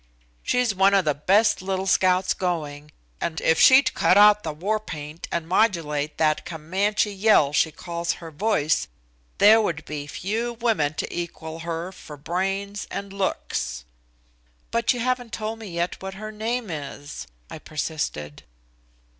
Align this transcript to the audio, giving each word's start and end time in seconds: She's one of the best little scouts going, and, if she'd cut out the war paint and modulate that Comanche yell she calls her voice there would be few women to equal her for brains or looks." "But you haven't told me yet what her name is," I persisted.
She's 0.41 0.73
one 0.73 0.95
of 0.95 1.05
the 1.05 1.13
best 1.13 1.61
little 1.61 1.85
scouts 1.85 2.33
going, 2.33 2.89
and, 3.21 3.39
if 3.39 3.59
she'd 3.59 3.93
cut 3.93 4.17
out 4.17 4.41
the 4.41 4.51
war 4.51 4.79
paint 4.79 5.27
and 5.31 5.47
modulate 5.47 6.17
that 6.17 6.43
Comanche 6.43 7.13
yell 7.13 7.53
she 7.53 7.71
calls 7.71 8.13
her 8.13 8.31
voice 8.31 8.87
there 9.37 9.61
would 9.61 9.85
be 9.85 10.07
few 10.07 10.53
women 10.53 10.95
to 10.95 11.15
equal 11.15 11.59
her 11.59 11.91
for 11.91 12.17
brains 12.17 12.87
or 12.91 13.03
looks." 13.03 13.85
"But 14.71 14.91
you 14.91 15.01
haven't 15.01 15.33
told 15.33 15.59
me 15.59 15.67
yet 15.67 16.01
what 16.01 16.15
her 16.15 16.31
name 16.31 16.71
is," 16.71 17.27
I 17.51 17.59
persisted. 17.59 18.41